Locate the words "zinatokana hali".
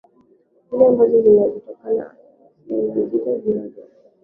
1.21-2.91